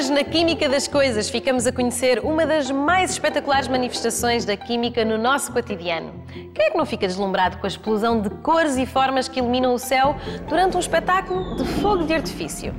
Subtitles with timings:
[0.00, 5.04] Hoje, na Química das Coisas, ficamos a conhecer uma das mais espetaculares manifestações da química
[5.04, 6.24] no nosso cotidiano.
[6.54, 9.74] Quem é que não fica deslumbrado com a explosão de cores e formas que iluminam
[9.74, 10.16] o céu
[10.48, 12.74] durante um espetáculo de fogo de artifício?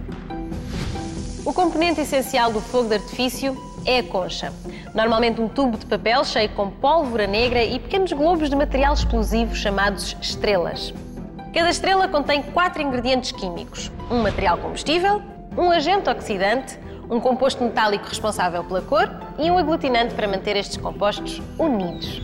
[1.45, 4.51] O componente essencial do fogo de artifício é a concha.
[4.95, 9.55] Normalmente um tubo de papel cheio com pólvora negra e pequenos globos de material explosivo
[9.55, 10.91] chamados estrelas.
[11.53, 15.21] Cada estrela contém quatro ingredientes químicos: um material combustível,
[15.55, 16.80] um agente oxidante,
[17.11, 22.21] um composto metálico responsável pela cor e um aglutinante para manter estes compostos unidos.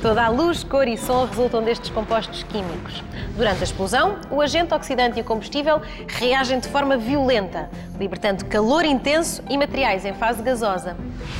[0.00, 3.04] Toda a luz, cor e som resultam destes compostos químicos.
[3.36, 7.68] Durante a explosão, o agente oxidante e o combustível reagem de forma violenta,
[8.00, 10.96] libertando calor intenso e materiais em fase gasosa.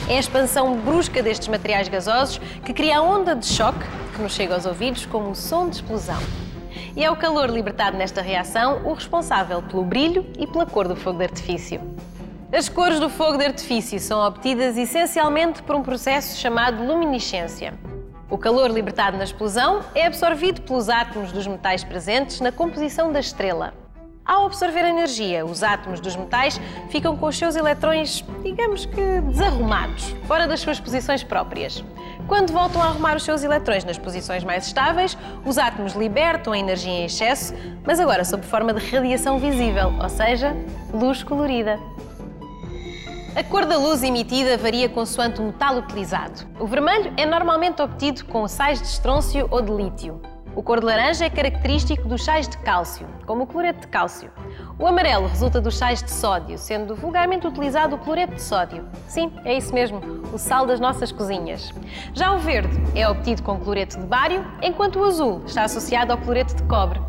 [0.06, 4.34] É a expansão brusca destes materiais gasosos que cria a onda de choque que nos
[4.34, 6.20] chega aos ouvidos como o som de explosão.
[6.94, 10.94] E é o calor libertado nesta reação o responsável pelo brilho e pela cor do
[10.94, 11.80] fogo de artifício.
[12.54, 17.72] As cores do fogo de artifício são obtidas essencialmente por um processo chamado luminescência.
[18.28, 23.20] O calor libertado na explosão é absorvido pelos átomos dos metais presentes na composição da
[23.20, 23.72] estrela.
[24.22, 30.14] Ao absorver energia, os átomos dos metais ficam com os seus eletrões, digamos que desarrumados,
[30.26, 31.82] fora das suas posições próprias.
[32.28, 36.58] Quando voltam a arrumar os seus eletrões nas posições mais estáveis, os átomos libertam a
[36.58, 40.54] energia em excesso, mas agora sob forma de radiação visível, ou seja,
[40.92, 41.80] luz colorida.
[43.34, 46.46] A cor da luz emitida varia consoante o metal utilizado.
[46.60, 50.20] O vermelho é normalmente obtido com sais de estrôncio ou de lítio.
[50.54, 54.30] O cor de laranja é característico dos sais de cálcio, como o cloreto de cálcio.
[54.78, 58.86] O amarelo resulta dos sais de sódio, sendo vulgarmente utilizado o cloreto de sódio.
[59.08, 59.98] Sim, é isso mesmo,
[60.30, 61.72] o sal das nossas cozinhas.
[62.12, 66.18] Já o verde é obtido com cloreto de bário, enquanto o azul está associado ao
[66.18, 67.00] cloreto de cobre.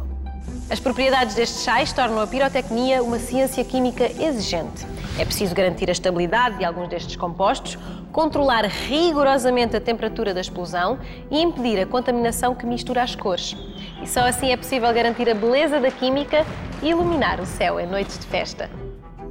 [0.69, 4.87] As propriedades destes sais tornam a pirotecnia uma ciência química exigente.
[5.19, 7.77] É preciso garantir a estabilidade de alguns destes compostos,
[8.11, 10.99] controlar rigorosamente a temperatura da explosão
[11.29, 13.55] e impedir a contaminação que mistura as cores.
[14.01, 16.45] E só assim é possível garantir a beleza da química
[16.81, 18.69] e iluminar o céu em noites de festa.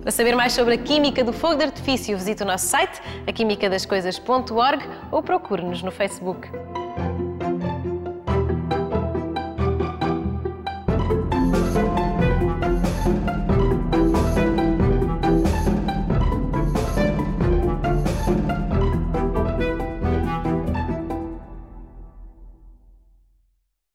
[0.00, 4.84] Para saber mais sobre a química do fogo de artifício, visite o nosso site, aquimicadascoisas.org
[5.10, 6.48] ou procure-nos no Facebook.